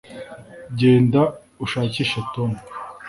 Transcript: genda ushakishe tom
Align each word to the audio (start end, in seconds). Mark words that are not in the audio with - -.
genda 0.79 1.21
ushakishe 1.63 2.17
tom 2.33 2.51